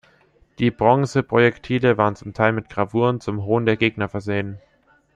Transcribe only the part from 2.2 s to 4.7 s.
Teil mit Gravuren zum Hohn der Gegner versehen.